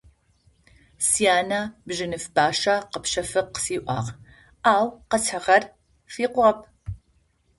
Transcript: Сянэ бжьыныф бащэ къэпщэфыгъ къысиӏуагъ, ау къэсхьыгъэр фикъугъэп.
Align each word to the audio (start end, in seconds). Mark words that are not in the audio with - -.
Сянэ 1.07 1.59
бжьыныф 1.87 2.25
бащэ 2.35 2.75
къэпщэфыгъ 2.91 3.41
къысиӏуагъ, 3.53 4.07
ау 4.73 4.87
къэсхьыгъэр 5.09 5.63
фикъугъэп. 6.13 6.59